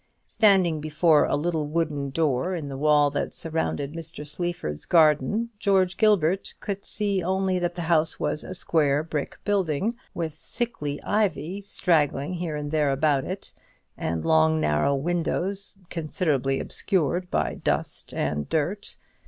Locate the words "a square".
8.43-9.03